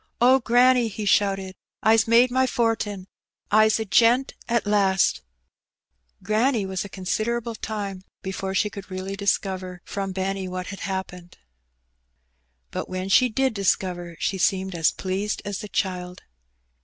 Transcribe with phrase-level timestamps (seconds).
[0.19, 1.55] ''Oh, granny," he shouted,
[1.85, 3.05] "Ps made my fortin!
[3.51, 5.21] Fs a gent at last!
[6.19, 11.37] '^ Granny was a considerable time before she could really discover firom Benny what had happened;
[12.71, 16.23] but when she did discover, she seemed as pleased as the child.